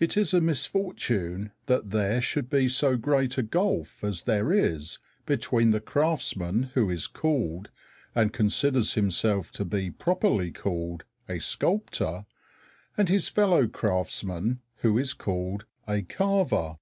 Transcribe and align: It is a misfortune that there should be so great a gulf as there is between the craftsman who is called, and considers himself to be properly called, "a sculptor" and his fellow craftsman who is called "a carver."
It 0.00 0.16
is 0.16 0.34
a 0.34 0.40
misfortune 0.40 1.52
that 1.66 1.90
there 1.90 2.20
should 2.20 2.50
be 2.50 2.66
so 2.68 2.96
great 2.96 3.38
a 3.38 3.44
gulf 3.44 4.02
as 4.02 4.24
there 4.24 4.52
is 4.52 4.98
between 5.24 5.70
the 5.70 5.78
craftsman 5.78 6.64
who 6.74 6.90
is 6.90 7.06
called, 7.06 7.70
and 8.12 8.32
considers 8.32 8.94
himself 8.94 9.52
to 9.52 9.64
be 9.64 9.88
properly 9.88 10.50
called, 10.50 11.04
"a 11.28 11.38
sculptor" 11.38 12.26
and 12.98 13.08
his 13.08 13.28
fellow 13.28 13.68
craftsman 13.68 14.62
who 14.78 14.98
is 14.98 15.12
called 15.12 15.64
"a 15.86 16.02
carver." 16.02 16.78